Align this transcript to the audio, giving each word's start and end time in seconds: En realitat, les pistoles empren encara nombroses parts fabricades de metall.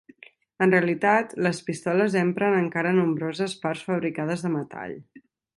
En 0.65 0.71
realitat, 0.75 1.35
les 1.49 1.59
pistoles 1.67 2.17
empren 2.23 2.57
encara 2.63 2.97
nombroses 3.03 3.55
parts 3.67 3.87
fabricades 3.91 4.47
de 4.49 4.57
metall. 4.59 4.99